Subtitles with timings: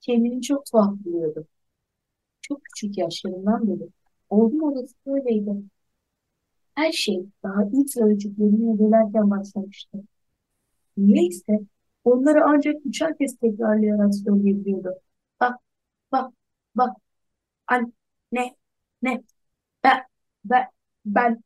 [0.00, 1.46] Kendini çok tuhaf buluyordu.
[2.42, 3.88] Çok küçük yaşlarından beri.
[4.30, 5.50] Oğlum odası böyleydi.
[6.74, 9.98] Her şey daha ilk sözcüklerini ödelerken başlamıştı.
[10.96, 11.60] Niyeyse
[12.04, 14.90] onları ancak üçer kez tekrarlayarak söyleyebiliyordu.
[15.40, 15.56] Bak,
[16.12, 16.32] bak,
[16.74, 16.96] bak,
[17.68, 17.92] anne,
[18.32, 18.56] ne,
[19.02, 19.24] ne,
[19.84, 19.98] ben,
[20.44, 20.64] ben,
[21.06, 21.44] ben,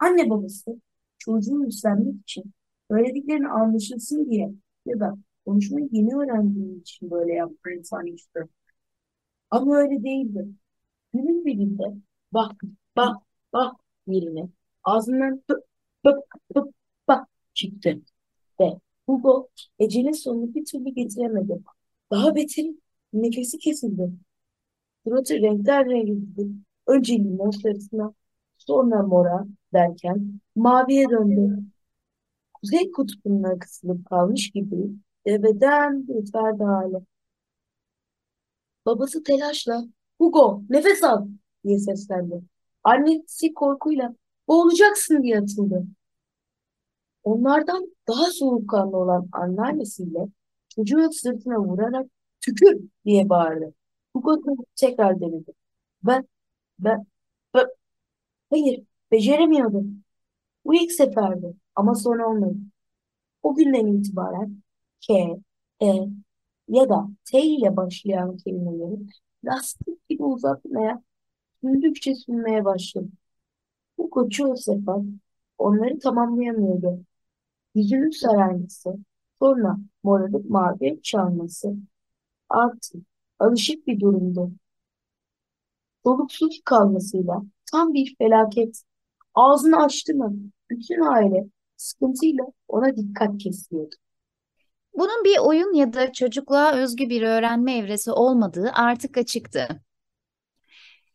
[0.00, 0.80] anne babası
[1.18, 2.52] çocuğu üstlenmek için
[2.90, 4.52] söylediklerini anlaşılsın diye
[4.86, 8.48] ya da konuşmayı yeni öğrendiğim için böyle yaptığını sanmıştı.
[9.50, 10.48] Ama öyle değildi.
[11.14, 11.84] Günün birinde
[12.32, 12.52] bak,
[12.96, 13.16] bak,
[13.52, 14.48] bak yerine
[14.84, 15.64] ağzından pıp,
[16.04, 16.18] pıp,
[16.54, 16.74] pıp,
[17.08, 18.00] bak çıktı.
[18.60, 18.64] Ve
[19.06, 21.62] Hugo Ece'nin sonunu bir türlü getiremedi.
[22.10, 22.74] Daha beteri
[23.12, 24.12] nefesi kesildi.
[25.04, 26.48] Suratı renkler renkli.
[26.86, 28.14] Önce limon sarısına,
[28.58, 31.58] sonra mora derken maviye döndü.
[32.54, 34.76] Kuzey kutbuna kısılıp kalmış gibi
[35.28, 36.98] deveden bir ferdi hale.
[38.86, 39.84] Babası telaşla
[40.18, 41.26] Hugo nefes al
[41.64, 42.42] diye seslendi.
[42.84, 44.14] Annesi korkuyla
[44.48, 45.84] boğulacaksın diye atıldı.
[47.24, 50.28] Onlardan daha soğukkanlı olan anneannesiyle
[50.68, 52.06] çocuğun sırtına vurarak
[52.40, 53.74] tükür diye bağırdı.
[54.12, 54.42] Hugo
[54.76, 55.52] tekrar denedi.
[56.02, 56.28] Ben,
[56.78, 57.06] ben,
[57.54, 57.66] ben,
[58.50, 60.04] hayır beceremiyordum.
[60.64, 62.56] Bu ilk seferdi ama sonra olmadı.
[63.42, 64.62] O günden itibaren
[65.00, 65.14] K,
[65.82, 65.86] E
[66.68, 69.06] ya da T ile başlayan kelimeleri
[69.44, 71.02] lastik gibi uzatmaya,
[71.64, 73.08] sürdükçe sürmeye başladı.
[73.98, 74.96] Bu koçu o sefer
[75.58, 77.00] onları tamamlayamıyordu.
[77.74, 78.96] Yüzünün sararması,
[79.40, 81.74] sonra morarıp maviye çalması
[82.48, 83.02] artık
[83.38, 84.52] alışık bir durumdu.
[86.04, 87.42] Soluksuz kalmasıyla
[87.72, 88.82] tam bir felaket.
[89.34, 90.36] Ağzını açtı mı
[90.70, 91.46] bütün aile
[91.76, 93.96] sıkıntıyla ona dikkat kesiyordu.
[94.98, 99.68] Bunun bir oyun ya da çocukluğa özgü bir öğrenme evresi olmadığı artık açıktı.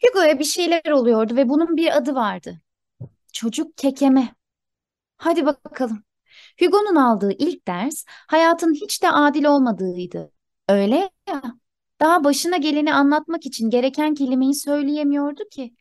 [0.04, 2.62] Hugo'ya bir şeyler oluyordu ve bunun bir adı vardı.
[3.34, 4.36] Çocuk kekeme.
[5.18, 6.04] Hadi bakalım.
[6.60, 10.32] Hugo'nun aldığı ilk ders hayatın hiç de adil olmadığıydı.
[10.70, 11.44] Öyle ya.
[12.02, 15.76] Daha başına geleni anlatmak için gereken kelimeyi söyleyemiyordu ki.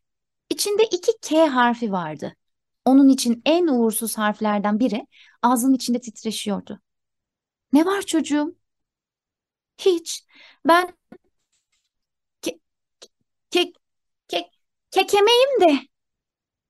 [0.50, 2.34] İçinde iki K harfi vardı.
[2.84, 5.06] Onun için en uğursuz harflerden biri
[5.42, 6.80] ağzının içinde titreşiyordu.
[7.72, 8.54] Ne var çocuğum?
[9.78, 10.24] Hiç.
[10.66, 10.94] Ben
[12.42, 12.50] ke
[13.50, 13.72] ke
[14.28, 14.50] ke
[14.90, 15.78] kekemeyim de.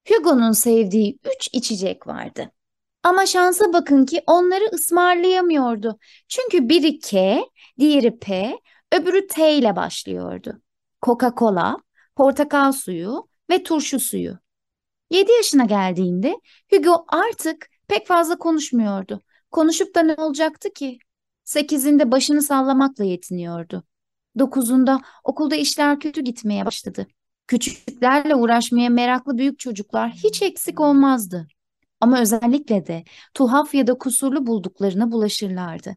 [0.08, 2.50] Hugo'nun sevdiği üç içecek vardı.
[3.02, 5.98] Ama şansa bakın ki onları ısmarlayamıyordu.
[6.28, 7.40] Çünkü biri K,
[7.78, 8.58] diğeri P,
[8.92, 10.62] öbürü T ile başlıyordu.
[11.02, 11.76] Coca-Cola,
[12.16, 14.38] portakal suyu ve turşu suyu.
[15.10, 16.34] 7 yaşına geldiğinde
[16.70, 19.20] Hugo artık pek fazla konuşmuyordu.
[19.52, 20.98] Konuşup da ne olacaktı ki?
[21.44, 23.84] Sekizinde başını sallamakla yetiniyordu.
[24.38, 27.06] Dokuzunda okulda işler kötü gitmeye başladı.
[27.46, 31.46] Küçüklerle uğraşmaya meraklı büyük çocuklar hiç eksik olmazdı.
[32.00, 33.04] Ama özellikle de
[33.34, 35.96] tuhaf ya da kusurlu bulduklarına bulaşırlardı.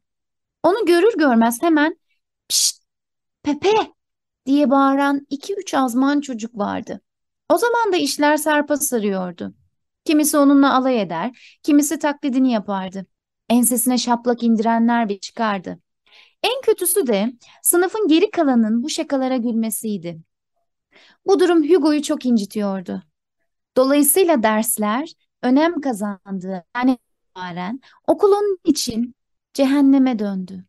[0.64, 2.00] Onu görür görmez hemen
[2.48, 2.84] pişt,
[3.44, 3.70] Pepe
[4.46, 7.02] diye bağıran iki üç azman çocuk vardı.
[7.50, 9.56] O zaman da işler sarpa sarıyordu.
[10.06, 13.06] Kimisi onunla alay eder, kimisi taklidini yapardı.
[13.50, 15.80] Ensesine şaplak indirenler bir çıkardı.
[16.44, 17.34] En kötüsü de
[17.64, 20.22] sınıfın geri kalanının bu şakalara gülmesiydi.
[21.26, 23.04] Bu durum Hugo'yu çok incitiyordu.
[23.78, 25.10] Dolayısıyla dersler
[25.44, 29.16] önem kazandığı yani itibaren okul onun için
[29.54, 30.66] cehenneme döndü.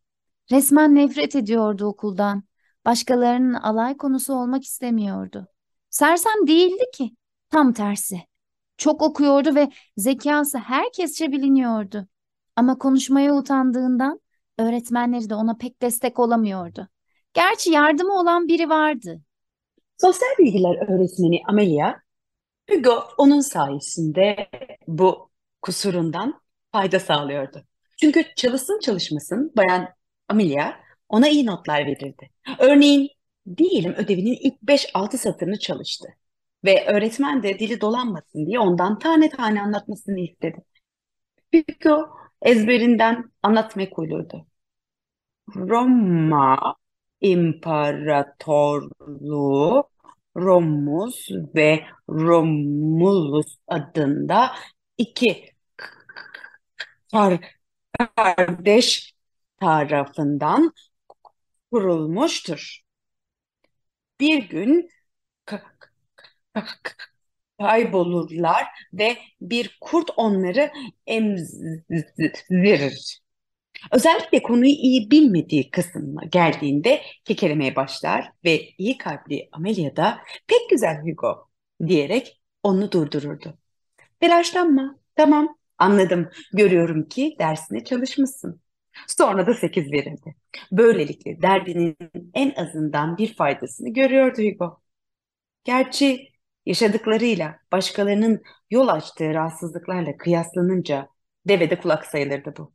[0.51, 2.43] Resmen nefret ediyordu okuldan.
[2.85, 5.49] Başkalarının alay konusu olmak istemiyordu.
[5.91, 7.17] Sersem değildi ki.
[7.51, 8.21] Tam tersi.
[8.79, 12.09] Çok okuyordu ve zekası herkesçe biliniyordu.
[12.57, 14.21] Ama konuşmaya utandığından
[14.59, 16.89] öğretmenleri de ona pek destek olamıyordu.
[17.35, 19.21] Gerçi yardımı olan biri vardı.
[20.01, 21.95] Sosyal bilgiler öğretmeni Amelia,
[22.71, 24.49] Hugo onun sayesinde
[24.87, 25.31] bu
[25.63, 26.41] kusurundan
[26.73, 27.65] fayda sağlıyordu.
[28.01, 29.89] Çünkü çalışsın çalışmasın bayan
[30.29, 30.73] Amelia
[31.09, 32.31] ona iyi notlar verirdi.
[32.59, 33.11] Örneğin
[33.57, 36.09] diyelim ödevinin ilk 5-6 satırını çalıştı.
[36.65, 40.65] Ve öğretmen de dili dolanmasın diye ondan tane tane anlatmasını istedi.
[41.55, 42.09] Hugo
[42.43, 44.47] ezberinden anlatmak uyluydu.
[45.57, 46.77] Roma
[47.21, 49.91] İmparatorluğu
[50.37, 54.53] Romulus ve Romulus adında
[54.99, 55.51] iki
[58.17, 59.15] kardeş
[59.61, 60.73] tarafından
[61.71, 62.81] kurulmuştur.
[64.21, 64.91] Bir gün
[67.61, 70.71] kaybolurlar ve bir kurt onları
[71.07, 72.87] emzirir.
[73.93, 81.03] Özellikle konuyu iyi bilmediği kısmına geldiğinde kekelemeye başlar ve iyi kalpli Amelia da pek güzel
[81.03, 81.49] Hugo
[81.87, 83.59] diyerek onu durdururdu.
[84.21, 88.61] Telaşlanma, tamam anladım, görüyorum ki dersine çalışmışsın.
[89.07, 90.37] Sonra da sekiz verirdi.
[90.73, 91.97] Böylelikle derdinin
[92.35, 94.81] en azından bir faydasını görüyordu Hugo.
[95.65, 96.36] Gerçi
[96.67, 101.09] yaşadıklarıyla başkalarının yol açtığı rahatsızlıklarla kıyaslanınca
[101.49, 102.73] devede kulak sayılırdı bu.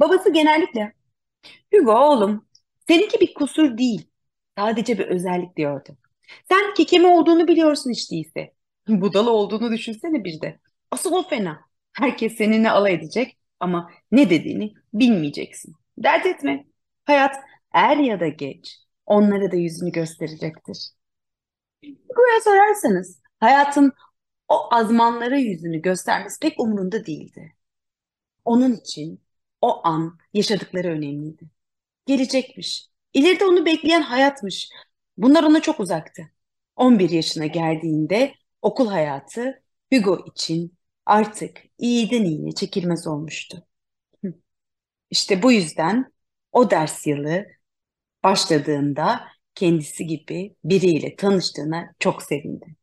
[0.00, 0.92] Babası genellikle
[1.74, 2.46] Hugo oğlum
[2.88, 4.08] seninki bir kusur değil
[4.58, 5.96] sadece bir özellik diyordu.
[6.48, 8.54] Sen kekeme olduğunu biliyorsun hiç değilse.
[8.88, 10.60] Budala olduğunu düşünsene bir de.
[10.90, 11.60] Asıl o fena.
[11.92, 15.74] Herkes seninle alay edecek ama ne dediğini bilmeyeceksin.
[15.98, 16.64] Dert etme.
[17.04, 17.36] Hayat
[17.72, 20.90] er ya da geç onlara da yüzünü gösterecektir.
[21.84, 23.92] Hugo'ya sorarsanız hayatın
[24.48, 27.54] o azmanlara yüzünü göstermesi pek umurunda değildi.
[28.44, 29.20] Onun için
[29.60, 31.50] o an yaşadıkları önemliydi.
[32.06, 32.88] Gelecekmiş.
[33.14, 34.70] İleride onu bekleyen hayatmış.
[35.16, 36.22] Bunlar ona çok uzaktı.
[36.76, 39.62] 11 yaşına geldiğinde okul hayatı
[39.92, 43.66] Hugo için artık iyiden iyiye çekilmez olmuştu.
[45.10, 46.12] İşte bu yüzden
[46.52, 47.46] o ders yılı
[48.24, 52.76] başladığında kendisi gibi biriyle tanıştığına çok sevindi.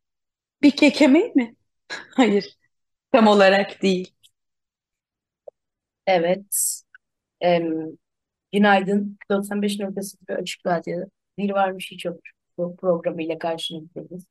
[0.64, 1.56] Bir kekeme mi?
[2.16, 2.58] Hayır,
[3.12, 4.16] tam olarak değil.
[6.08, 6.82] Evet.
[7.42, 7.88] Em,
[8.54, 9.18] günaydın.
[9.30, 11.06] 95.0 Açık Radyo.
[11.38, 12.20] Bir varmış hiç yok
[12.58, 14.26] bu programıyla karşınızdayız.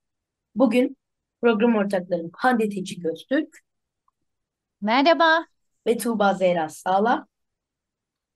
[0.55, 0.97] Bugün
[1.41, 3.59] program ortaklarım Hande Teci Göztürk
[4.81, 5.47] Merhaba.
[5.87, 7.27] ve Tuğba Zehra Sağla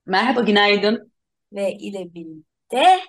[0.05, 1.11] Merhaba, günaydın.
[1.53, 2.99] ve ile birlikte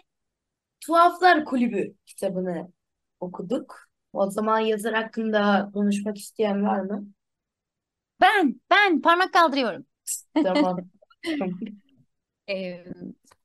[0.80, 2.72] Tuhaflar Kulübü kitabını
[3.20, 3.87] okuduk.
[4.12, 7.06] O zaman yazar hakkında konuşmak isteyen var mı?
[8.20, 9.86] Ben, ben parmak kaldırıyorum.
[10.42, 10.78] Tamam.
[12.50, 12.84] Ee,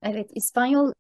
[0.02, 0.92] evet, İspanyol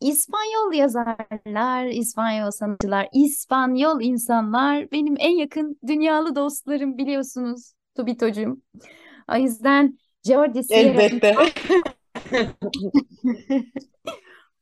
[0.00, 8.62] İspanyol yazarlar, İspanyol sanatçılar, İspanyol insanlar benim en yakın dünyalı dostlarım biliyorsunuz Tubito'cum.
[9.32, 11.34] O yüzden Jordi Sierra'nın Elbette.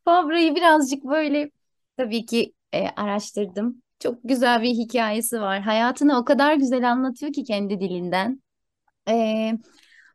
[0.05, 1.51] Fabra'yı birazcık böyle
[1.97, 3.83] tabii ki e, araştırdım.
[3.99, 5.61] Çok güzel bir hikayesi var.
[5.61, 8.43] Hayatını o kadar güzel anlatıyor ki kendi dilinden.
[9.09, 9.53] E,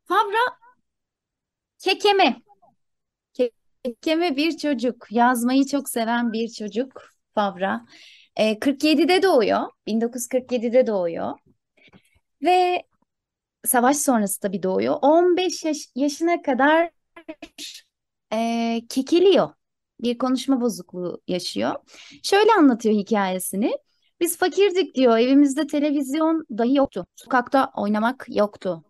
[0.06, 0.58] Fabra
[1.78, 2.42] kekeme.
[3.84, 5.08] Kekeme bir çocuk.
[5.12, 7.02] Yazmayı çok seven bir çocuk
[7.36, 7.86] Fabra.
[8.36, 9.62] E, 47'de doğuyor.
[9.88, 11.38] 1947'de doğuyor.
[12.44, 12.84] Ve
[13.66, 15.00] savaş sonrası tabii doğuyor.
[15.02, 16.92] 15 yaş- yaşına kadar
[18.34, 19.50] e, kekeliyor.
[20.02, 21.76] Bir konuşma bozukluğu yaşıyor.
[22.24, 23.78] Şöyle anlatıyor hikayesini.
[24.20, 25.18] Biz fakirdik diyor.
[25.18, 27.06] Evimizde televizyon dahi yoktu.
[27.16, 28.84] Sokakta oynamak yoktu.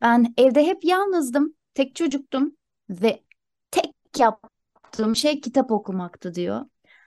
[0.00, 1.54] Ben evde hep yalnızdım.
[1.74, 2.56] Tek çocuktum
[2.90, 3.22] ve
[3.70, 6.60] tek yaptığım şey kitap okumaktı diyor.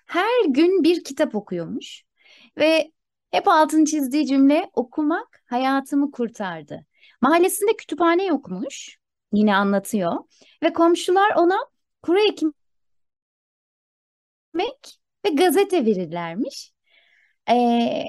[0.05, 2.03] Her gün bir kitap okuyormuş
[2.57, 2.91] ve
[3.31, 6.85] hep altını çizdiği cümle okumak hayatımı kurtardı.
[7.21, 8.97] Mahallesinde kütüphane yokmuş.
[9.33, 10.13] Yine anlatıyor
[10.63, 11.57] ve komşular ona
[12.01, 12.66] kuru ekmek
[15.25, 16.71] ve gazete verirlermiş.
[17.49, 18.03] Ee,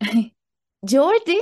[0.88, 1.36] Jordi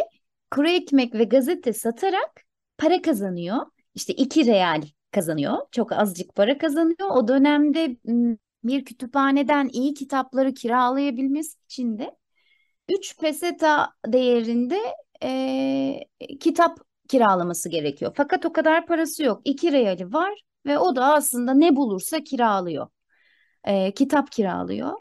[0.51, 2.45] kuru ekmek ve gazete satarak
[2.79, 3.59] para kazanıyor.
[3.95, 5.59] İşte iki real kazanıyor.
[5.73, 7.11] Çok azıcık para kazanıyor.
[7.11, 7.97] O dönemde
[8.65, 12.17] bir kütüphaneden iyi kitapları kiralayabilmesi için de
[12.89, 14.79] 3 peseta değerinde
[15.23, 16.01] e,
[16.41, 16.79] kitap
[17.09, 18.13] kiralaması gerekiyor.
[18.17, 19.43] Fakat o kadar parası yok.
[19.45, 22.89] 2 reali var ve o da aslında ne bulursa kiralıyor.
[23.65, 24.93] E, kitap kiralıyor.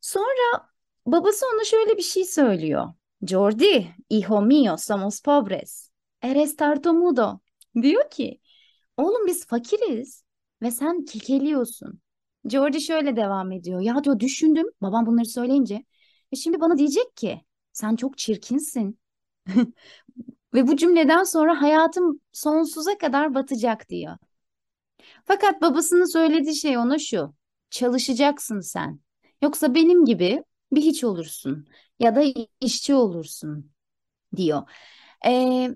[0.00, 0.70] Sonra
[1.06, 2.86] babası ona şöyle bir şey söylüyor.
[3.22, 5.90] Jordi, hijo mío, somos pobres.
[6.22, 7.40] Eres tartamudo.
[7.82, 8.40] Diyor ki,
[8.96, 10.24] oğlum biz fakiriz
[10.62, 12.00] ve sen kekeliyorsun.
[12.50, 13.80] Jordi şöyle devam ediyor.
[13.80, 15.84] Ya diyor düşündüm babam bunları söyleyince.
[16.32, 17.42] E şimdi bana diyecek ki
[17.72, 19.00] sen çok çirkinsin.
[20.54, 24.16] Ve bu cümleden sonra hayatım sonsuza kadar batacak diyor.
[25.24, 27.34] Fakat babasının söylediği şey ona şu.
[27.70, 29.00] Çalışacaksın sen.
[29.42, 32.22] Yoksa benim gibi bir hiç olursun ya da
[32.60, 33.70] işçi olursun
[34.36, 34.62] diyor.
[35.26, 35.70] Ee,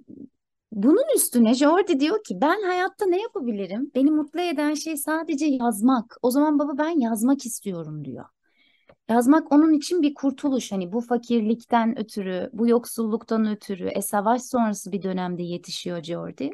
[0.73, 3.91] Bunun üstüne Jordi diyor ki ben hayatta ne yapabilirim?
[3.95, 6.17] Beni mutlu eden şey sadece yazmak.
[6.23, 8.25] O zaman baba ben yazmak istiyorum diyor.
[9.09, 10.73] Yazmak onun için bir kurtuluş.
[10.73, 16.51] Hani bu fakirlikten ötürü, bu yoksulluktan ötürü, e, savaş sonrası bir dönemde yetişiyor Jordi.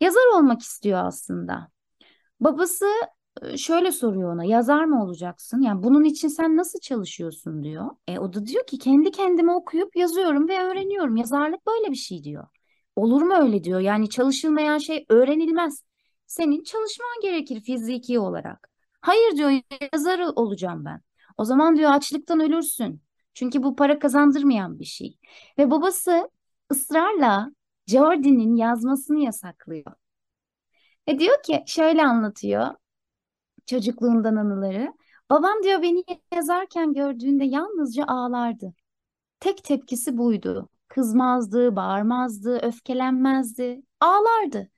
[0.00, 1.68] Yazar olmak istiyor aslında.
[2.40, 2.86] Babası
[3.56, 5.62] şöyle soruyor ona, yazar mı olacaksın?
[5.62, 7.90] Yani bunun için sen nasıl çalışıyorsun diyor.
[8.08, 11.16] E, o da diyor ki kendi kendime okuyup yazıyorum ve öğreniyorum.
[11.16, 12.46] Yazarlık böyle bir şey diyor.
[12.96, 13.80] Olur mu öyle diyor.
[13.80, 15.84] Yani çalışılmayan şey öğrenilmez.
[16.26, 18.68] Senin çalışman gerekir fiziki olarak.
[19.00, 19.50] Hayır diyor
[19.92, 21.00] yazar olacağım ben.
[21.36, 23.02] O zaman diyor açlıktan ölürsün.
[23.34, 25.18] Çünkü bu para kazandırmayan bir şey.
[25.58, 26.30] Ve babası
[26.72, 27.50] ısrarla
[27.86, 29.92] Jordi'nin yazmasını yasaklıyor.
[31.08, 32.74] Ve diyor ki şöyle anlatıyor
[33.70, 34.92] çocukluğundan anıları.
[35.30, 38.74] Babam diyor beni yazarken gördüğünde yalnızca ağlardı.
[39.40, 40.68] Tek tepkisi buydu.
[40.88, 44.70] Kızmazdı, bağırmazdı, öfkelenmezdi, ağlardı.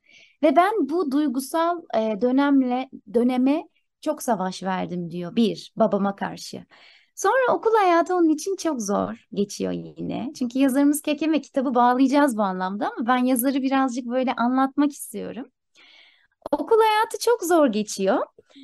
[0.43, 3.69] Ve ben bu duygusal e, dönemle döneme
[4.01, 6.67] çok savaş verdim diyor bir babama karşı.
[7.15, 10.33] Sonra okul hayatı onun için çok zor geçiyor yine.
[10.39, 15.47] Çünkü yazarımız Keke ve kitabı bağlayacağız bu anlamda ama ben yazarı birazcık böyle anlatmak istiyorum.
[16.51, 18.19] Okul hayatı çok zor geçiyor.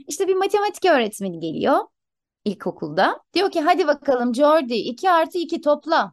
[0.08, 1.78] İşte bir matematik öğretmeni geliyor
[2.44, 3.20] ilkokulda.
[3.34, 6.12] Diyor ki hadi bakalım Jordi 2 artı 2 topla.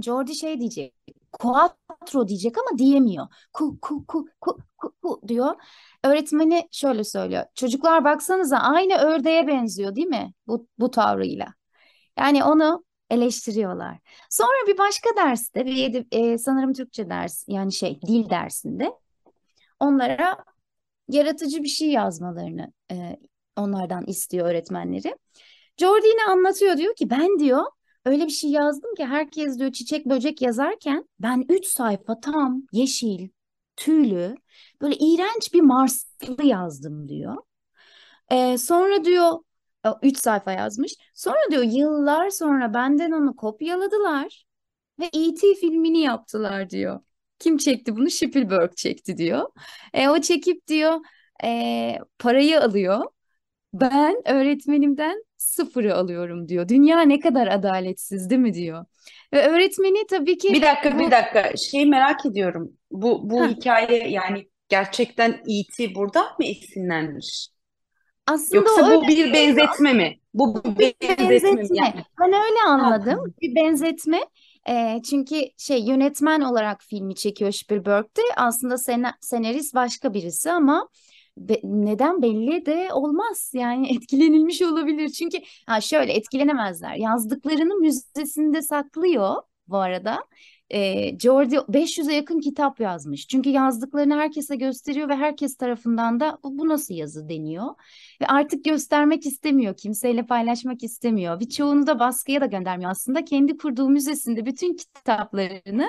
[0.00, 0.94] Jordi şey diyecek.
[1.32, 3.26] Quattro diyecek ama diyemiyor.
[3.52, 5.54] Ku ku ku ku ku, ku diyor.
[6.04, 7.44] Öğretmeni şöyle söylüyor.
[7.54, 10.32] Çocuklar baksanıza aynı ördeğe benziyor değil mi?
[10.46, 11.46] Bu, bu tavrıyla.
[12.18, 13.98] Yani onu eleştiriyorlar.
[14.30, 18.92] Sonra bir başka derste bir e, sanırım Türkçe ders yani şey dil dersinde
[19.80, 20.44] onlara
[21.08, 23.16] yaratıcı bir şey yazmalarını e,
[23.56, 25.16] onlardan istiyor öğretmenleri.
[25.76, 27.64] Jordi yine anlatıyor diyor ki ben diyor
[28.04, 33.28] öyle bir şey yazdım ki herkes diyor çiçek böcek yazarken ben 3 sayfa tam yeşil,
[33.76, 34.34] tüylü
[34.80, 37.36] böyle iğrenç bir Marslı yazdım diyor.
[38.30, 39.32] Ee, sonra diyor
[40.02, 40.94] 3 sayfa yazmış.
[41.14, 44.46] Sonra diyor yıllar sonra benden onu kopyaladılar
[45.00, 45.54] ve E.T.
[45.54, 47.00] filmini yaptılar diyor.
[47.38, 48.10] Kim çekti bunu?
[48.10, 49.48] Spielberg çekti diyor.
[49.94, 51.00] E, o çekip diyor
[51.44, 53.04] e, parayı alıyor.
[53.72, 56.68] Ben öğretmenimden sıfırı alıyorum diyor.
[56.68, 58.84] Dünya ne kadar adaletsiz değil mi diyor.
[59.34, 61.56] Ve öğretmeni tabii ki Bir dakika, bir dakika.
[61.56, 62.72] Şeyi merak ediyorum.
[62.90, 65.94] Bu bu Heh, hikaye yani gerçekten E.T.
[65.94, 67.48] buradan mı esinlenmiş?
[68.26, 70.18] aslında Yoksa bu bir benzetme mi?
[70.34, 71.76] Bu bir benzetme benzetme.
[71.76, 73.34] Yani Ben öyle ha, anladım.
[73.42, 74.20] Bir benzetme.
[74.68, 78.20] E, çünkü şey yönetmen olarak filmi çekiyor Spielberg'de.
[78.36, 80.88] Aslında sena, senarist başka birisi ama
[81.38, 83.50] be- neden belli de olmaz.
[83.54, 85.08] Yani etkilenilmiş olabilir.
[85.08, 86.94] Çünkü ha şöyle etkilenemezler.
[86.94, 89.34] Yazdıklarını müzesinde saklıyor
[89.68, 90.18] bu arada.
[90.70, 93.26] E, Jordi 500'e yakın kitap yazmış.
[93.26, 97.66] Çünkü yazdıklarını herkese gösteriyor ve herkes tarafından da bu, bu nasıl yazı deniyor.
[98.22, 101.40] Ve artık göstermek istemiyor, kimseyle paylaşmak istemiyor.
[101.40, 102.90] Birçoğunu da baskıya da göndermiyor.
[102.90, 105.88] Aslında kendi kurduğu müzesinde bütün kitaplarını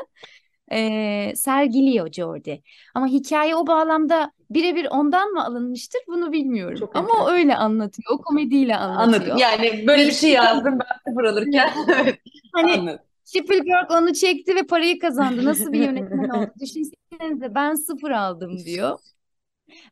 [0.72, 2.62] e, sergiliyor Jordi.
[2.96, 6.80] Ama hikaye o bağlamda birebir ondan mı alınmıştır bunu bilmiyorum.
[6.80, 9.02] çok Ama o öyle anlatıyor, o komediyle Anladım.
[9.02, 9.38] anlatıyor.
[9.38, 11.70] Yani böyle bir şey yazdım ben sıfır alırken.
[12.54, 13.09] Hani anladım.
[13.30, 15.46] Spielberg onu çekti ve parayı kazandı.
[15.46, 16.52] Nasıl bir yönetmen oldu?
[16.60, 19.00] Düşünsenize ben sıfır aldım diyor.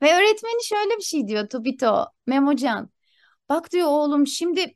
[0.02, 2.90] Ve öğretmeni şöyle bir şey diyor Tobito, Memocan.
[3.50, 4.76] Bak diyor oğlum şimdi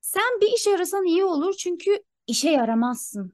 [0.00, 1.90] sen bir iş arasan iyi olur çünkü
[2.26, 3.32] işe yaramazsın.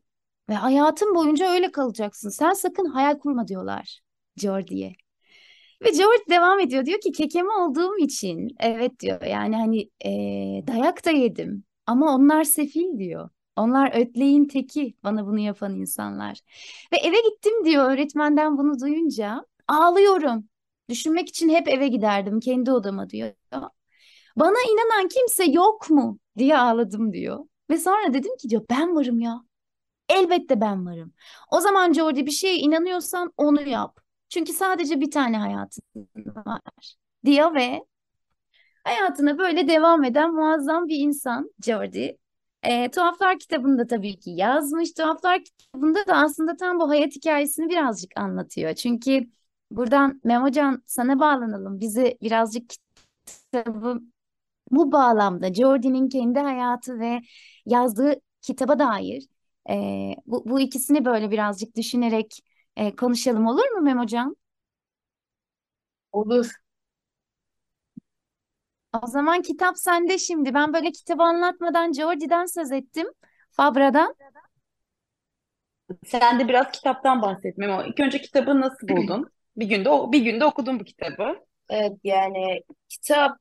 [0.49, 2.29] Ve hayatın boyunca öyle kalacaksın.
[2.29, 4.01] Sen sakın hayal kurma diyorlar
[4.37, 4.93] Jordi'ye.
[5.83, 10.11] Ve George devam ediyor diyor ki kekeme olduğum için evet diyor yani hani e,
[10.67, 13.31] dayak da yedim ama onlar sefil diyor.
[13.59, 16.41] Onlar ötleğin teki bana bunu yapan insanlar.
[16.93, 20.49] Ve eve gittim diyor öğretmenden bunu duyunca ağlıyorum.
[20.89, 23.33] Düşünmek için hep eve giderdim kendi odama diyor.
[24.37, 27.45] Bana inanan kimse yok mu diye ağladım diyor.
[27.71, 29.45] Ve sonra dedim ki diyor ben varım ya.
[30.09, 31.13] Elbette ben varım.
[31.53, 34.01] O zaman Jordi bir şeye inanıyorsan onu yap.
[34.29, 35.83] Çünkü sadece bir tane hayatın
[36.47, 36.61] var
[37.25, 37.85] diyor ve
[38.85, 42.19] hayatına böyle devam eden muazzam bir insan Jordi.
[42.63, 44.93] E, Tuhaflar kitabında tabii ki yazmış.
[44.93, 48.75] Tuhaflar kitabında da aslında tam bu hayat hikayesini birazcık anlatıyor.
[48.75, 49.27] Çünkü
[49.71, 51.81] buradan Memocan sana bağlanalım.
[51.81, 52.71] Bizi birazcık
[53.53, 54.01] kitabı
[54.71, 57.21] bu bağlamda Jordi'nin kendi hayatı ve
[57.67, 59.27] yazdığı kitaba dair
[59.71, 59.75] e,
[60.27, 62.41] bu, bu ikisini böyle birazcık düşünerek
[62.77, 64.37] e, konuşalım olur mu Memocan?
[66.13, 66.51] Olur.
[68.93, 70.55] O zaman kitap sende şimdi.
[70.55, 73.07] Ben böyle kitabı anlatmadan Jordi'den söz ettim.
[73.51, 74.15] Fabra'dan.
[76.07, 77.83] Sen de biraz kitaptan bahset Memo.
[77.85, 79.31] İlk önce kitabı nasıl buldun?
[79.57, 81.37] Bir günde bir günde okudun bu kitabı.
[81.71, 83.37] Evet yani kitap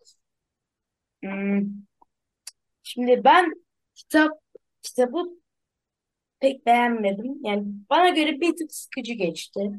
[1.23, 1.87] hmm,
[2.83, 3.53] şimdi ben
[3.95, 4.31] kitap
[4.81, 5.23] kitabı
[6.39, 7.39] pek beğenmedim.
[7.43, 9.71] Yani bana göre bir tık sıkıcı geçti.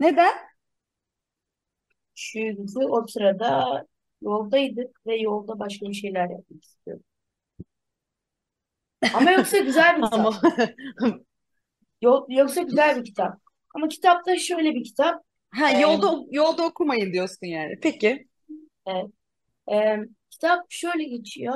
[0.00, 0.49] Neden?
[2.20, 3.64] Çünkü o sırada
[4.22, 7.04] yoldaydık ve yolda başka bir şeyler yapmak istiyordum.
[9.14, 10.20] Ama yoksa güzel bir kitap.
[10.20, 10.40] Ama
[12.02, 13.38] Yo- Yoksa güzel bir kitap.
[13.74, 15.24] Ama kitapta şöyle bir kitap.
[15.50, 17.78] ha Ee, yolda yolda okumayın diyorsun yani.
[17.82, 18.28] Peki.
[18.86, 19.06] evet.
[19.72, 19.98] Ee,
[20.30, 21.54] kitap şöyle geçiyor.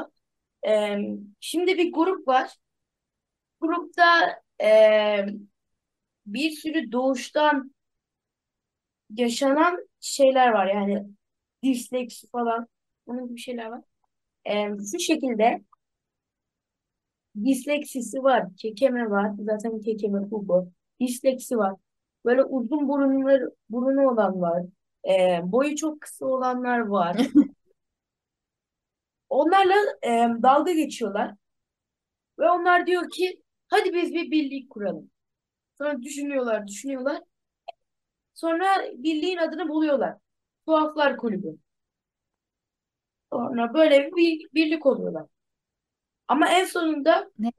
[0.68, 0.98] Ee,
[1.40, 2.56] şimdi bir grup var.
[3.60, 5.26] Grupta ee,
[6.26, 7.74] bir sürü doğuştan
[9.10, 10.66] yaşanan şeyler var.
[10.66, 11.06] Yani
[11.62, 12.68] disleksi falan.
[13.06, 13.82] Onun gibi şeyler var.
[14.46, 15.60] Ee, şu şekilde
[17.44, 18.56] disleksisi var.
[18.56, 19.32] Kekeme var.
[19.38, 20.68] Zaten kekeme Hugo.
[21.00, 21.74] Disleksi var.
[22.24, 24.62] Böyle uzun burunları, burunu olan var.
[25.08, 27.16] Ee, boyu çok kısa olanlar var.
[29.28, 30.08] Onlarla e,
[30.42, 31.34] dalga geçiyorlar.
[32.38, 35.10] Ve onlar diyor ki hadi biz bir birlik kuralım.
[35.78, 37.22] Sonra düşünüyorlar, düşünüyorlar.
[38.34, 40.16] Sonra birliğin adını buluyorlar.
[40.66, 41.58] Tuhaflar Kulübü.
[43.32, 45.26] Sonra böyle bir birlik oluyorlar.
[46.28, 47.50] Ama en sonunda Ne?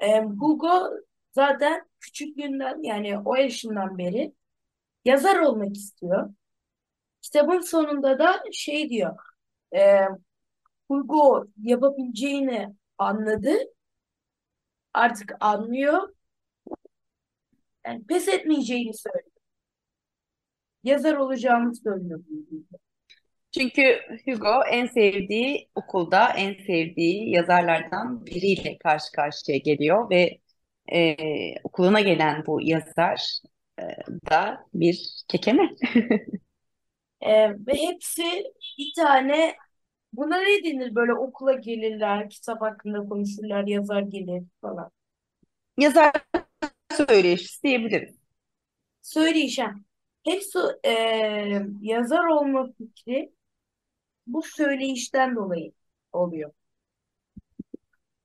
[0.00, 0.90] e, Hugo
[1.32, 4.34] zaten küçüklüğünden yani o yaşından beri
[5.06, 6.34] yazar olmak istiyor.
[7.22, 9.16] Kitabın sonunda da şey diyor.
[9.76, 10.00] E,
[10.88, 13.50] Hugo yapabileceğini anladı.
[14.94, 16.08] Artık anlıyor.
[17.86, 19.33] Yani pes etmeyeceğini söylüyor.
[20.84, 22.20] Yazar olacağını söylüyor.
[23.58, 30.38] Çünkü Hugo en sevdiği okulda en sevdiği yazarlardan biriyle karşı karşıya geliyor ve
[30.92, 31.16] e,
[31.64, 33.40] okuluna gelen bu yazar
[33.78, 33.82] e,
[34.30, 35.74] da bir kekeme.
[37.20, 38.22] Ee, ve hepsi
[38.78, 39.54] bir tane
[40.12, 44.90] buna ne denir böyle okula gelirler, kitap hakkında konuşurlar, yazar gelir falan.
[45.78, 46.12] Yazar
[46.96, 48.14] söyleşisi diyebiliriz.
[49.02, 49.84] Söyleyeceğim.
[50.24, 50.90] Hepsi e,
[51.80, 53.32] yazar olma fikri
[54.26, 55.72] bu söyleyişten dolayı
[56.12, 56.52] oluyor.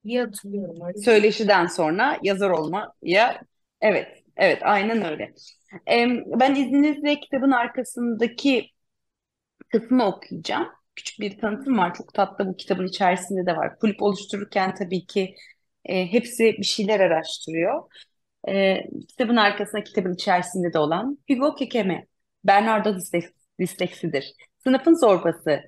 [0.04, 1.04] İyi hatırlıyorum öyle şey.
[1.04, 2.94] Söyleşiden sonra yazar olmaya
[3.82, 5.34] evet evet aynen öyle.
[5.88, 8.70] Em, ben izninizle kitabın arkasındaki
[9.72, 10.68] kısmı okuyacağım.
[10.96, 11.94] Küçük bir tanıtım var.
[11.94, 13.80] Çok tatlı bu kitabın içerisinde de var.
[13.80, 15.36] Kulüp oluştururken tabii ki
[15.86, 17.84] e, hepsi bir şeyler araştırıyor.
[18.48, 22.08] E, kitabın arkasında kitabın içerisinde de olan Hugo Kekeme,
[22.44, 22.96] Bernardo
[23.60, 24.34] Disleksidir.
[24.64, 25.62] Sınıfın zorbası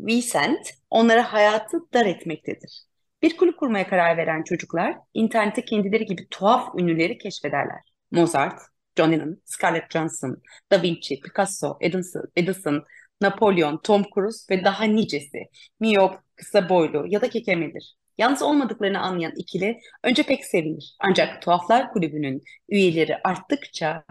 [0.00, 2.82] Vincent onlara hayatı dar etmektedir.
[3.22, 7.80] Bir kulüp kurmaya karar veren çocuklar internette kendileri gibi tuhaf ünlüleri keşfederler.
[8.10, 8.60] Mozart,
[8.96, 10.42] John Lennon, Scarlett Johansson,
[10.72, 12.84] Da Vinci, Picasso, Edison, Edison,
[13.20, 15.38] Napolyon, Tom Cruise ve daha nicesi.
[15.80, 17.94] Miyop, kısa boylu ya da kekemedir.
[18.20, 20.96] Yalnız olmadıklarını anlayan ikili önce pek sevinir.
[21.00, 24.04] Ancak Tuhaflar Kulübü'nün üyeleri arttıkça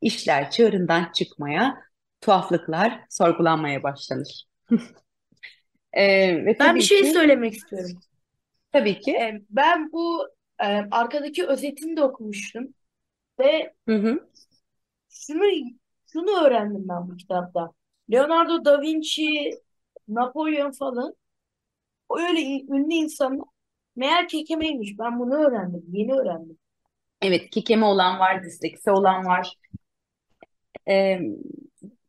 [0.00, 1.82] işler çığırından çıkmaya,
[2.20, 4.44] tuhaflıklar sorgulanmaya başlanır.
[5.92, 7.90] Ee, ve Ben bir şey ki, söylemek istiyorum.
[8.72, 10.28] tabii ki, E, ben bu
[10.62, 12.74] e, arkadaki özetini de okumuştum
[13.40, 14.28] ve hı hı,
[15.08, 15.42] şunu
[16.12, 17.72] şunu öğrendim ben bu kitapta.
[18.12, 19.50] Leonardo da Vinci,
[20.08, 21.14] Napolyon falan
[22.10, 23.46] öyle ünlü insanlar
[23.96, 24.98] meğer kekemeymiş.
[24.98, 25.84] Ben bunu öğrendim.
[25.88, 26.58] Yeni öğrendim.
[27.22, 29.54] evet kekeme olan var, disleksi olan var.
[30.88, 31.20] Ee,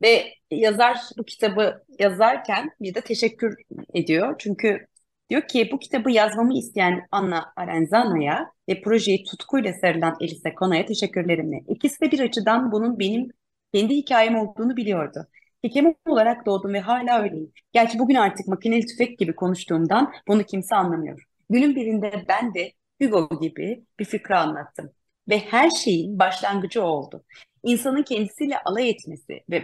[0.01, 3.55] ve yazar bu kitabı yazarken bir de teşekkür
[3.93, 4.36] ediyor.
[4.39, 4.88] Çünkü
[5.29, 11.63] diyor ki bu kitabı yazmamı isteyen Anna Arenzana'ya ve projeyi tutkuyla sarılan Elise Cona'ya teşekkürlerimle.
[11.67, 13.31] İkisi de bir açıdan bunun benim
[13.73, 15.27] kendi hikayem olduğunu biliyordu.
[15.63, 17.51] Kekeme olarak doğdum ve hala öyleyim.
[17.73, 21.23] Gerçi bugün artık makineli tüfek gibi konuştuğumdan bunu kimse anlamıyor.
[21.49, 24.91] Günün birinde ben de Hugo gibi bir fikri anlattım.
[25.29, 27.23] Ve her şeyin başlangıcı oldu.
[27.63, 29.63] İnsanın kendisiyle alay etmesi ve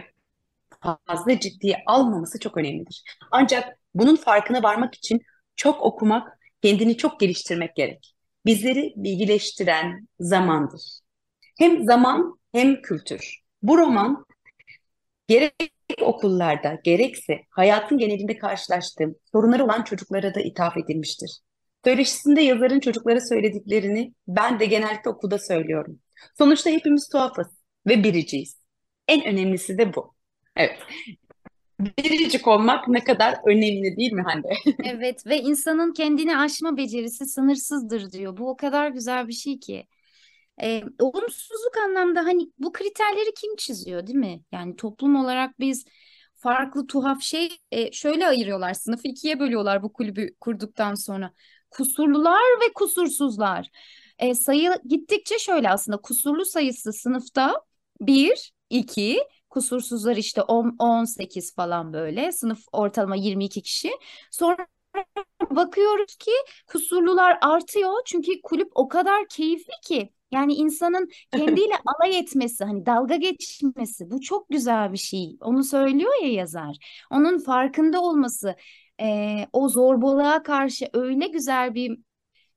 [1.06, 3.04] fazla ciddiye almaması çok önemlidir.
[3.30, 5.20] Ancak bunun farkına varmak için
[5.56, 8.14] çok okumak, kendini çok geliştirmek gerek.
[8.46, 10.82] Bizleri bilgileştiren zamandır.
[11.58, 13.38] Hem zaman hem kültür.
[13.62, 14.26] Bu roman
[15.28, 21.40] gerek okullarda gerekse hayatın genelinde karşılaştığım sorunları olan çocuklara da ithaf edilmiştir.
[21.84, 25.98] Söyleşisinde yazarın çocuklara söylediklerini ben de genellikle okulda söylüyorum.
[26.38, 27.46] Sonuçta hepimiz tuhafız
[27.86, 28.56] ve biriciyiz.
[29.08, 30.14] En önemlisi de bu.
[30.56, 30.78] Evet.
[31.80, 34.48] biricik olmak ne kadar önemli değil mi Hande?
[34.84, 38.36] Evet ve insanın kendini aşma becerisi sınırsızdır diyor.
[38.36, 39.86] Bu o kadar güzel bir şey ki.
[40.62, 44.42] Ee, olumsuzluk anlamda hani bu kriterleri kim çiziyor değil mi?
[44.52, 45.84] Yani toplum olarak biz
[46.34, 48.74] farklı tuhaf şey e, şöyle ayırıyorlar.
[48.74, 51.32] Sınıfı ikiye bölüyorlar bu kulübü kurduktan sonra.
[51.70, 53.70] Kusurlular ve kusursuzlar.
[54.18, 57.60] E, sayı gittikçe şöyle aslında kusurlu sayısı sınıfta
[58.00, 59.18] 1, 2,
[59.50, 62.32] kusursuzlar işte 10, 18 falan böyle.
[62.32, 63.90] Sınıf ortalama 22 kişi.
[64.30, 64.66] Sonra
[65.50, 66.30] bakıyoruz ki
[66.66, 70.12] kusurlular artıyor çünkü kulüp o kadar keyifli ki.
[70.34, 75.36] Yani insanın kendiyle alay etmesi, hani dalga geçmesi bu çok güzel bir şey.
[75.40, 76.76] Onu söylüyor ya yazar.
[77.10, 78.56] Onun farkında olması,
[79.00, 81.98] e, o zorbalığa karşı öyle güzel bir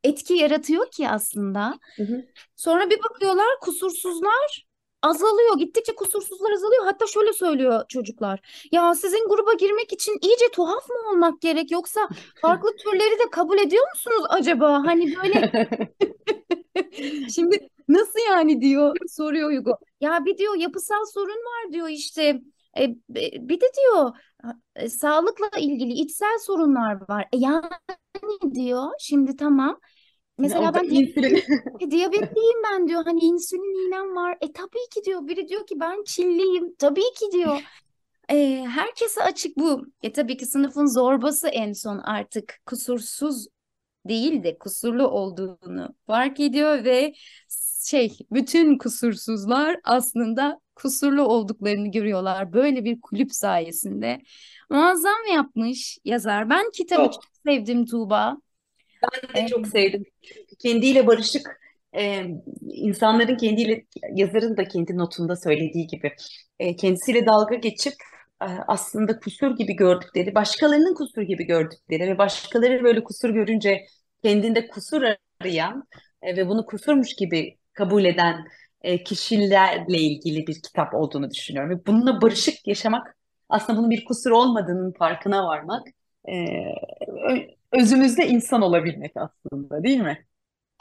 [0.03, 1.79] etki yaratıyor ki aslında.
[1.97, 2.25] Hı hı.
[2.55, 4.67] Sonra bir bakıyorlar kusursuzlar
[5.01, 5.57] azalıyor.
[5.57, 6.85] Gittikçe kusursuzlar azalıyor.
[6.85, 8.67] Hatta şöyle söylüyor çocuklar.
[8.71, 12.09] Ya sizin gruba girmek için iyice tuhaf mı olmak gerek yoksa
[12.41, 14.83] farklı türleri de kabul ediyor musunuz acaba?
[14.85, 15.69] Hani böyle
[17.35, 19.77] Şimdi nasıl yani diyor soruyor Hugo.
[20.01, 22.41] Ya bir diyor yapısal sorun var diyor işte.
[22.77, 22.95] E,
[23.49, 24.11] bir de diyor
[24.75, 27.27] e, sağlıkla ilgili içsel sorunlar var.
[27.33, 27.63] E, yani
[28.53, 29.79] diyor şimdi tamam.
[30.37, 31.43] Mesela ben insülin.
[31.79, 33.03] e, diyabetliyim ben diyor.
[33.03, 34.37] Hani insülin iğnem var.
[34.41, 35.27] E tabii ki diyor.
[35.27, 36.75] Biri diyor ki ben Çilliyim.
[36.79, 37.61] Tabii ki diyor.
[38.29, 39.85] E, herkese açık bu.
[40.03, 43.47] E tabii ki sınıfın zorbası en son artık kusursuz
[44.09, 47.13] değil de kusurlu olduğunu fark ediyor ve
[47.85, 54.21] şey bütün kusursuzlar aslında kusurlu olduklarını görüyorlar böyle bir kulüp sayesinde.
[54.69, 56.49] Muazzam yapmış yazar.
[56.49, 57.13] Ben kitabı Çok.
[57.13, 58.37] çok sevdim Tuğba.
[59.03, 60.05] Ben de E, çok sevdim.
[60.21, 61.59] Çünkü kendiyle barışık
[61.97, 62.25] e,
[62.61, 66.11] insanların kendiyle yazarın da kendi notunda söylediği gibi
[66.59, 67.93] e, kendisiyle dalga geçip
[68.67, 73.85] aslında kusur gibi gördükleri, başkalarının kusur gibi gördükleri ve başkaları böyle kusur görünce
[74.23, 75.03] kendinde kusur
[75.41, 75.87] arayan
[76.21, 78.47] e, ve bunu kusurmuş gibi kabul eden
[78.81, 81.71] e, kişilerle ilgili bir kitap olduğunu düşünüyorum.
[81.71, 83.17] Ve bununla barışık yaşamak
[83.49, 85.87] aslında bunun bir kusur olmadığının farkına varmak
[86.29, 86.33] e,
[87.71, 90.25] özümüzde insan olabilmek aslında değil mi?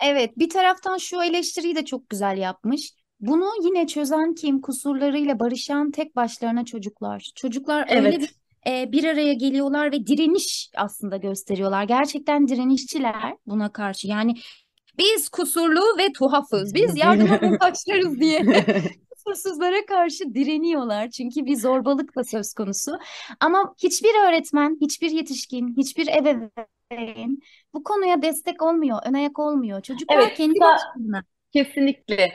[0.03, 2.93] Evet, bir taraftan şu eleştiriyi de çok güzel yapmış.
[3.21, 4.61] Bunu yine çözen kim?
[4.61, 7.31] Kusurlarıyla barışan tek başlarına çocuklar.
[7.37, 8.21] Çocuklar öyle Evet.
[8.21, 8.37] bir
[8.73, 11.85] e, bir araya geliyorlar ve direniş aslında gösteriyorlar.
[11.85, 14.09] Gerçekten direnişçiler buna karşı.
[14.09, 14.35] Yani
[14.99, 16.75] biz kusurlu ve tuhafız.
[16.75, 18.43] Biz yardıma muhtaçlarız diye
[19.11, 21.11] kusursuzlara karşı direniyorlar.
[21.11, 22.99] Çünkü bir zorbalık da söz konusu.
[23.41, 27.39] Ama hiçbir öğretmen, hiçbir yetişkin, hiçbir ebeveyn
[27.75, 29.83] bu konuya destek olmuyor, ön ayak olmuyor.
[29.83, 31.23] Çocuklar Evet, kendi başlarına.
[31.53, 32.33] kesinlikle.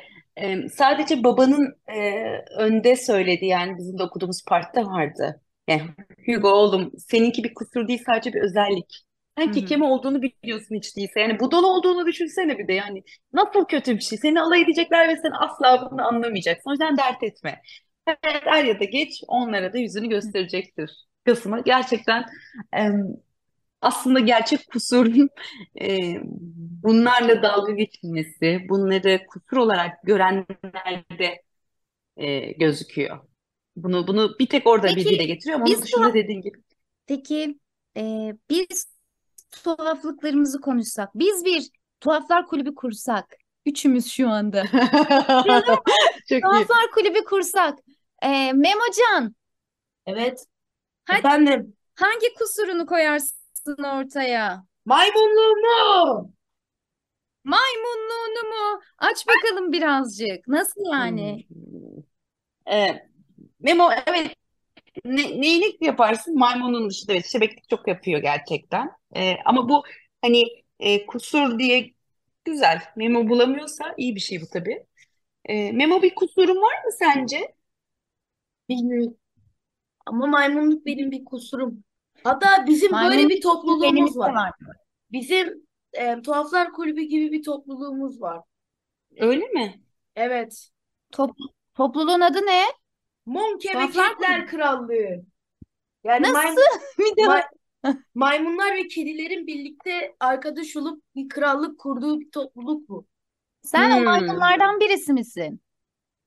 [0.74, 2.22] Sadece babanın e,
[2.58, 5.41] önde söylediği yani bizim de okuduğumuz partta vardı.
[5.67, 5.82] Yani
[6.26, 9.04] Hugo oğlum seninki bir kusur değil sadece bir özellik.
[9.38, 11.20] Sen kekeme olduğunu biliyorsun hiç değilse.
[11.20, 13.04] Yani budala olduğunu düşünsene bir de yani.
[13.34, 14.17] Nasıl kötü bir şey.
[14.17, 16.70] Seni alay edecekler ve sen asla bunu anlamayacaksın.
[16.70, 17.62] O yüzden dert etme.
[18.08, 20.91] Evet, er ya da geç onlara da yüzünü gösterecektir.
[21.26, 22.26] Kısmı gerçekten
[22.74, 23.04] em,
[23.82, 25.30] aslında gerçek kusurun
[25.82, 26.15] e,
[26.84, 31.44] bunlarla dalga geçilmesi, bunları kusur olarak görenlerde
[32.17, 33.20] e, gözüküyor.
[33.76, 36.63] Bunu bunu bir tek orada bir Peki dile getiriyor ama onun dışında tuhaf, dediğin gibi.
[37.08, 37.60] peki
[37.98, 38.86] e, biz
[39.52, 44.63] tuhaflıklarımızı konuşsak, biz bir tuhaflar kulübü kursak, üçümüz şu anda.
[46.30, 46.70] Çok iyi.
[46.70, 47.80] Tuhaflar kulübü kursak.
[48.24, 49.36] E, Memocan,
[50.06, 50.46] Evet.
[51.06, 51.78] hadi Efendim.
[51.96, 54.65] hangi kusurunu koyarsın ortaya?
[54.86, 56.34] Maymunluğumu.
[57.43, 58.82] Maymunluğunu mu?
[58.97, 60.47] Aç bakalım birazcık.
[60.47, 61.45] Nasıl yani?
[61.50, 62.74] Hmm.
[62.74, 63.10] E,
[63.60, 64.36] Memo evet
[65.06, 66.38] ne, neyini yaparsın?
[66.39, 68.91] Maymunun dışında evet şebeklik çok yapıyor gerçekten.
[69.15, 69.84] E, ama bu
[70.21, 70.43] hani
[70.80, 71.93] e, kusur diye
[72.45, 72.82] güzel.
[72.95, 74.86] Memo bulamıyorsa iyi bir şey bu tabii.
[75.45, 77.56] E, Memo bir kusurun var mı sence?
[78.69, 79.17] Bilmiyorum.
[80.06, 81.84] Ama maymunluk benim bir kusurum.
[82.23, 84.34] Hatta bizim böyle bir topluluğumuz var.
[84.34, 84.51] var.
[85.12, 88.41] Bizim e, Tuhaflar Kulübü gibi bir topluluğumuz var.
[89.17, 89.81] Öyle mi?
[90.15, 90.69] Evet.
[91.12, 91.31] Top,
[91.75, 92.63] topluluğun adı ne?
[93.25, 94.45] Mum Kulübü.
[94.47, 95.25] Krallığı.
[96.03, 96.62] Yani Nasıl?
[96.99, 97.43] Bir may-
[98.15, 103.05] maymunlar ve kedilerin birlikte arkadaş olup bir krallık kurduğu bir topluluk bu.
[103.62, 104.03] Sen o Hmm.
[104.03, 105.62] maymunlardan birisi misin?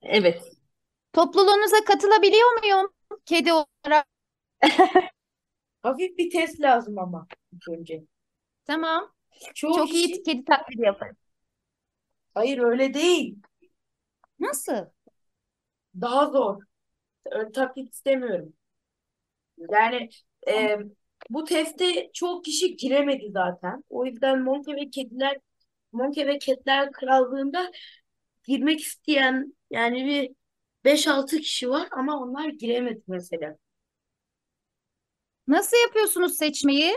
[0.03, 0.43] Evet.
[1.13, 2.93] Topluluğunuza katılabiliyor muyum?
[3.27, 4.07] Kedi olarak.
[5.85, 8.05] Hafif bir test lazım ama ilk önce.
[8.65, 9.13] Tamam.
[9.55, 11.17] Çoğu Çok iyi kişi kedi taklidi yaparım.
[12.35, 13.37] hayır öyle değil.
[14.39, 14.87] Nasıl?
[16.01, 16.63] Daha zor.
[17.27, 18.55] Öyle taklit istemiyorum.
[19.71, 20.09] Yani
[20.49, 20.77] e,
[21.31, 23.85] bu teste çoğu kişi giremedi zaten.
[23.91, 25.39] O yüzden Monke ve Kediler
[25.93, 27.73] Monke ve Kediler Krallığı'nda
[28.45, 30.31] girmek isteyen yani bir
[30.85, 33.59] 5-6 kişi var ama onlar giremedi mesela.
[35.49, 36.95] Nasıl yapıyorsunuz seçmeyi?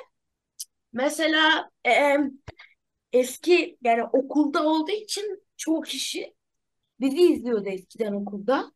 [0.93, 2.17] Mesela e,
[3.13, 6.33] eski yani okulda olduğu için çoğu kişi
[6.99, 8.71] bizi izliyordu eskiden okulda.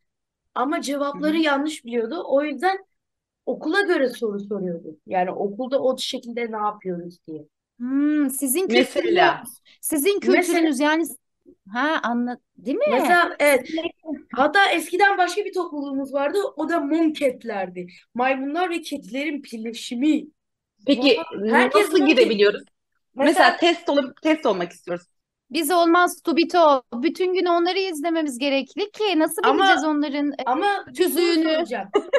[0.55, 2.23] Ama cevapları yanlış biliyordu.
[2.27, 2.85] O yüzden
[3.45, 4.97] okula göre soru soruyordu.
[5.07, 7.47] Yani okulda o şekilde ne yapıyoruz diye.
[7.79, 9.43] Hmm, sizin kültürünüz, Mesela
[9.81, 11.05] sizin Mesela kültürünüz yani
[11.73, 12.85] ha anla değil mi?
[12.91, 13.69] mesela evet
[14.35, 16.37] hatta eskiden başka bir topluluğumuz vardı.
[16.55, 17.87] O da Monketlerdi.
[18.15, 20.23] Maymunlar ve kedilerin birleşimi.
[20.87, 21.17] peki
[21.49, 22.17] Herkes nasıl Monket.
[22.17, 22.63] girebiliyoruz?
[23.15, 25.05] Mesela Mesela test olup test olmak istiyoruz.
[25.49, 26.83] Biz olmaz Tubito.
[26.93, 31.63] Bütün gün onları izlememiz gerekli ki nasıl Ama- bileceğiz onların e, ama soru tüzüğünü?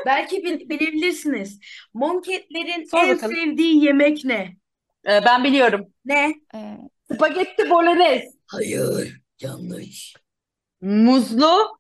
[0.07, 1.61] Belki bil- bilebilirsiniz.
[1.95, 3.35] Monketlerin Sor en bakalım.
[3.37, 4.57] sevdiği yemek ne?
[5.07, 5.87] Ee, ben biliyorum.
[6.05, 6.35] Ne?
[6.55, 6.59] e,
[7.15, 8.29] Spagetti bolognese.
[8.47, 10.15] Hayır, yanlış.
[10.81, 11.79] Muzlu.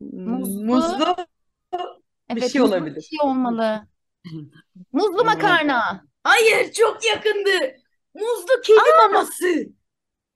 [0.00, 0.64] Muzlu.
[0.64, 1.16] Muzlu
[2.34, 3.02] bir evet şey muzlu bir olabilir.
[3.02, 3.86] şey olmalı.
[4.92, 6.04] Muzlu makarna.
[6.24, 7.50] Hayır, çok yakındı.
[8.14, 9.46] Muzlu kedi maması.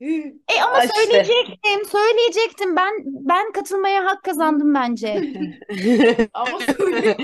[0.02, 0.06] Hı.
[0.48, 0.94] E ama Ha işte.
[0.96, 2.76] söyleyecektim, söyleyecektim.
[2.76, 5.32] Ben ben katılmaya hak kazandım bence.
[6.34, 7.16] Ama söyle.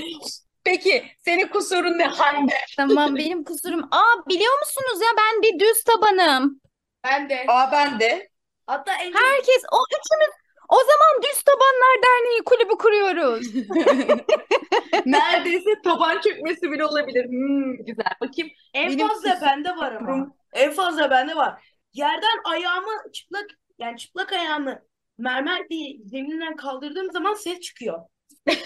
[0.64, 2.54] Peki senin kusurun ne Hande?
[2.76, 3.82] Tamam benim kusurum.
[3.90, 6.60] Aa biliyor musunuz ya ben bir düz tabanım.
[7.04, 7.44] Ben de.
[7.48, 8.28] Aa ben de.
[8.66, 10.30] Hatta en Herkes o üçümüz
[10.68, 13.54] o zaman Düz Tabanlar Derneği kulübü kuruyoruz.
[15.06, 17.24] Neredeyse taban çökmesi bile olabilir.
[17.24, 18.12] Hmm, güzel.
[18.20, 18.50] Bakayım.
[18.74, 20.34] en benim fazla bende var ama.
[20.52, 21.62] En fazla bende var.
[21.92, 23.46] Yerden ayağımı çıplak
[23.78, 24.82] yani çıplak ayağımı
[25.18, 28.00] mermer diye zeminden kaldırdığım zaman ses çıkıyor.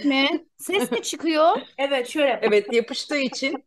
[0.05, 0.47] mi?
[0.59, 1.61] Ses mi çıkıyor?
[1.79, 2.41] Evet şöyle.
[2.43, 3.65] Evet yapıştığı için.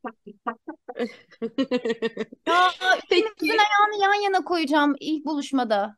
[2.48, 2.72] Ya
[3.10, 3.26] Peki.
[3.26, 5.98] üçümüzün ayağını yan yana koyacağım ilk buluşmada.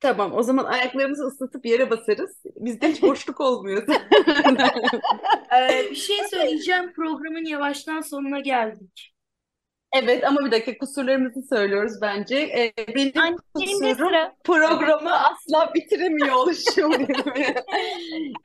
[0.00, 2.36] Tamam o zaman ayaklarımızı ıslatıp yere basarız.
[2.56, 3.86] Bizde hiç boşluk olmuyor.
[5.56, 6.92] Ee, bir şey söyleyeceğim.
[6.92, 9.14] Programın yavaştan sonuna geldik.
[9.92, 12.36] Evet ama bir dakika kusurlarımızı söylüyoruz bence.
[12.36, 14.34] Ee, benim Annemde kusurum sıra.
[14.44, 16.92] programı asla bitiremiyor oluşum.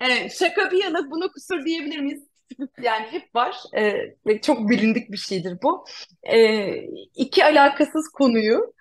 [0.02, 2.24] Evet, şaka bir yana buna kusur diyebilir miyiz?
[2.82, 3.94] Yani hep var Ee,
[4.28, 5.86] ve çok bilindik bir şeydir bu.
[6.24, 6.74] Ee,
[7.16, 8.74] iki alakasız konuyu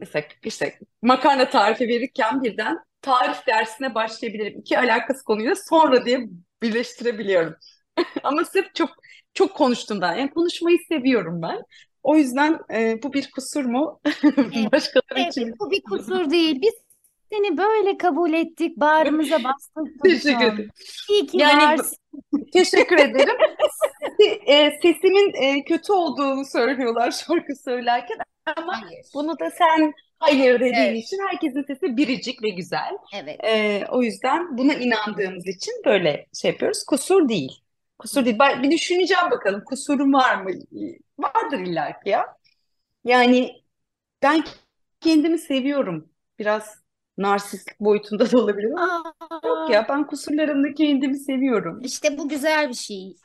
[0.00, 4.60] mesela işte makarna tarifi verirken birden tarif dersine başlayabilirim.
[4.60, 6.28] İki alakasız konuyu da sonra diye
[6.62, 7.54] birleştirebiliyorum.
[8.22, 8.90] Ama sırf çok
[9.34, 11.62] çok konuştuğumdan yani konuşmayı seviyorum ben.
[12.02, 14.00] O yüzden e, bu bir kusur mu?
[14.72, 16.62] Başkaları Evet, için bu bir kusur değil.
[16.62, 16.74] Biz
[17.32, 20.70] seni böyle kabul ettik, bağrımıza bastık teşekkür ederim.
[21.10, 21.96] İyi ki Yani varsın.
[22.52, 23.36] Teşekkür ederim.
[24.46, 28.18] E, Sesimin e, kötü olduğunu söylüyorlar şarkı söylerken
[28.56, 29.06] ama Hayır.
[29.14, 31.04] bunu da sen hayır dediğin Evet.
[31.04, 32.98] için herkesin sesi biricik ve güzel.
[33.14, 33.40] Evet.
[33.44, 36.84] E, o yüzden buna inandığımız için böyle şey yapıyoruz.
[36.84, 37.62] Kusur değil.
[37.98, 38.38] Kusur değil.
[38.62, 40.50] Bir düşüneceğim bakalım kusurum var mı?
[41.18, 42.36] Vardır illa ki ya.
[43.04, 43.62] Yani
[44.22, 44.44] ben
[45.00, 46.08] kendimi seviyorum.
[46.38, 46.82] Biraz
[47.18, 51.80] narsistlik boyutunda da olabilir ama yok Aa, ya ben kusurlarımda kendimi seviyorum.
[51.84, 53.16] işte bu güzel bir şey.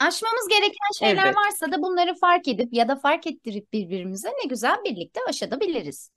[0.00, 1.36] Aşmamız gereken şeyler Evet.
[1.36, 6.10] varsa da bunları fark edip ya da fark ettirip birbirimize ne güzel birlikte aşabiliriz.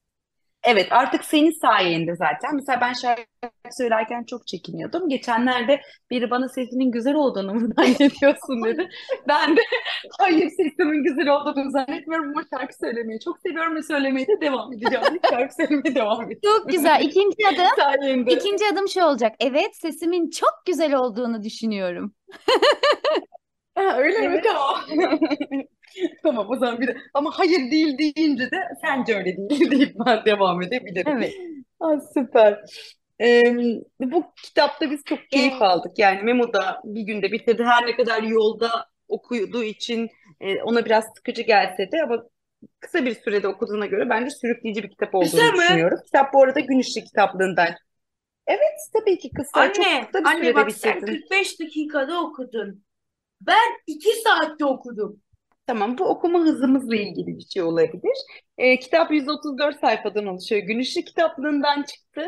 [0.64, 2.56] Evet artık senin sayende zaten.
[2.56, 3.24] Mesela ben şarkı
[3.72, 5.10] söylerken çok çekiniyordum.
[5.10, 8.90] Geçenlerde biri bana sesinin güzel olduğunu mu zannediyorsun dedi.
[9.28, 9.62] Ben de
[10.20, 15.20] hayır sesimin güzel olduğunu zannetmiyorum ama şarkı söylemeyi çok seviyorum ve söylemeye de devam edeceğim.
[15.30, 16.58] Şarkı söylemeye devam edeceğim.
[16.58, 17.02] Çok güzel.
[17.04, 18.34] İkinci adım, Sayende.
[18.34, 19.36] ikinci adım şu olacak.
[19.40, 22.14] Evet, sesimin çok güzel olduğunu düşünüyorum.
[23.76, 24.26] Ha, öyle mi?
[24.26, 24.44] Evet.
[24.44, 25.20] Tamam.
[26.24, 30.26] Tamam o zaman bir de ama hayır değil deyince de sence öyle değil deyip ben
[30.26, 31.18] devam edebilirim.
[31.18, 31.34] Evet.
[31.80, 32.60] Aa, süper.
[33.22, 33.42] Ee,
[34.00, 35.62] bu kitapta biz çok keyif Evet.
[35.62, 36.00] aldık.
[36.00, 37.64] Yani Memo da bir günde bitirdi.
[37.64, 38.70] Her ne kadar yolda
[39.08, 40.10] okuduğu için
[40.42, 42.24] e, ona biraz sıkıcı gelse de ama
[42.80, 45.58] kısa bir sürede okuduğuna göre bence sürükleyici bir kitap Kısa olduğunu mı?
[45.58, 46.00] düşünüyorum.
[46.06, 47.70] Kitap bu arada Gün Işığı kitaplığından.
[48.48, 49.74] Evet tabii ki kısa.
[49.74, 51.22] Çok Anne, kısa bir anne sürede bak sen bitirdin.
[51.22, 52.84] 45 dakikada okudun.
[53.48, 55.22] Ben 2 saatte okudum.
[55.68, 58.18] Tamam, bu okuma hızımızla ilgili bir şey olabilir.
[58.58, 60.62] Ee, kitap 134 sayfadan oluşuyor.
[60.62, 62.26] Gün Işığı kitaplığından çıktı.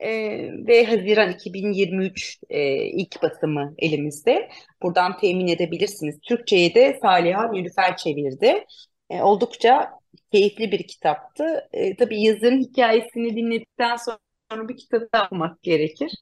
[0.00, 4.48] Ee, ve Haziran 2023 e, ilk basımı elimizde.
[4.82, 6.18] Buradan temin edebilirsiniz.
[6.22, 8.64] Türkçe'ye de Saliha Nilüfer çevirdi.
[9.10, 9.90] Ee, oldukça
[10.32, 11.68] keyifli bir kitaptı.
[11.72, 16.12] Ee, tabii yazarın hikayesini dinledikten sonra bir kitabı okumak gerekir.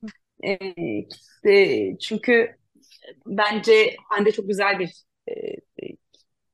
[0.44, 0.58] Ee,
[1.50, 2.61] e, çünkü
[3.26, 5.34] bence Hande çok güzel bir e,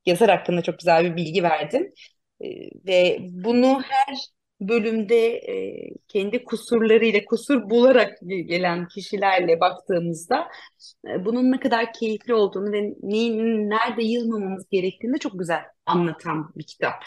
[0.05, 1.93] yazar hakkında çok güzel bir bilgi verdin.
[2.41, 2.47] E,
[2.87, 4.15] ve bunu her
[4.61, 10.47] bölümde e, kendi kusurlarıyla kusur bularak gelen kişilerle baktığımızda
[11.07, 16.51] e, bunun ne kadar keyifli olduğunu ve neyin nerede yılmamamız gerektiğini de çok güzel anlatan
[16.55, 17.03] bir kitap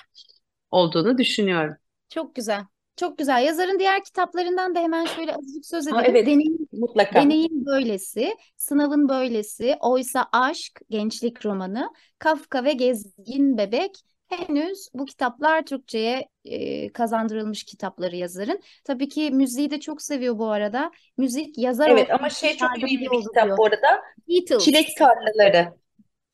[0.70, 1.76] olduğunu düşünüyorum.
[2.08, 2.64] Çok güzel.
[2.96, 3.44] Çok güzel.
[3.44, 6.16] Yazarın diğer kitaplarından da hemen şöyle azıcık söz Ha, edelim.
[6.16, 7.22] evet, Deneyim, mutlaka.
[7.22, 13.90] Deneyim Böylesi, Sınavın Böylesi, Oysa Aşk, gençlik romanı, Kafka ve Gezgin Bebek.
[14.28, 18.60] Henüz bu kitaplar Türkçe'ye e, kazandırılmış kitapları yazarın.
[18.84, 20.90] Tabii ki müziği de çok seviyor bu arada.
[21.16, 24.02] Müzik yazar Evet ama şey çok önemli bir olur kitap bu arada.
[24.28, 24.64] Beatles.
[24.64, 25.72] Çilek Tarlaları.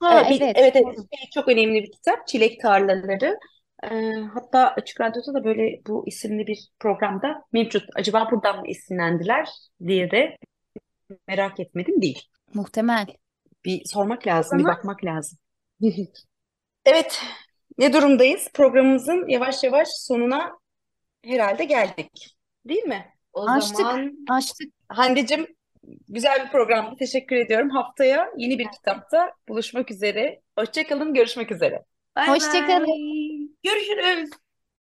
[0.01, 0.43] Ha, evet.
[0.43, 0.75] evet, evet.
[0.85, 0.95] doğru.
[0.95, 2.27] Şey çok önemli bir kitap.
[2.27, 3.39] Çilek Tarlaları.
[3.83, 7.85] Ee, hatta Açık Radyo'da da böyle bu isimli bir programda mevcut.
[7.95, 9.49] Acaba buradan mı esinlendiler
[9.87, 10.39] diye de
[11.29, 12.23] merak etmedim değil.
[12.55, 13.07] Muhtemel.
[13.65, 15.39] Bir sormak lazım, bir zaman- bakmak lazım.
[16.85, 17.23] Evet,
[17.79, 18.49] ne durumdayız?
[18.55, 20.59] Programımızın yavaş yavaş sonuna
[21.25, 22.37] herhalde geldik.
[22.69, 23.07] Değil mi?
[23.33, 23.77] O Açtık.
[23.77, 24.73] zaman Açtık.
[24.89, 25.47] Hande'cim
[26.09, 26.97] güzel bir programdı.
[26.99, 27.71] Teşekkür ediyorum.
[27.71, 30.41] Haftaya yeni bir kitapta buluşmak üzere.
[30.59, 31.85] Hoşça kalın, görüşmek üzere.
[32.17, 33.48] Bay Hoşça bay.
[33.63, 34.31] Görüşürüz.